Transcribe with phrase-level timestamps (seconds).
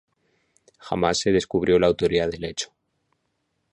[0.79, 2.73] Jamás se descubrió la autoría del hecho.